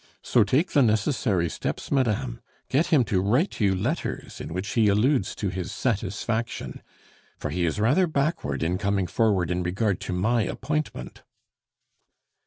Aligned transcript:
So 0.23 0.43
take 0.43 0.71
the 0.71 0.81
necessary 0.81 1.47
steps, 1.47 1.91
madame! 1.91 2.41
Get 2.69 2.87
him 2.87 3.03
to 3.03 3.21
write 3.21 3.59
you 3.61 3.75
letters 3.75 4.41
in 4.41 4.51
which 4.51 4.69
he 4.69 4.87
alludes 4.87 5.35
to 5.35 5.49
his 5.49 5.71
satisfaction, 5.71 6.81
for 7.37 7.51
he 7.51 7.67
is 7.67 7.79
rather 7.79 8.07
backward 8.07 8.63
in 8.63 8.79
coming 8.79 9.05
forward 9.05 9.51
in 9.51 9.61
regard 9.61 9.99
to 10.01 10.11
my 10.11 10.41
appointment." 10.41 11.21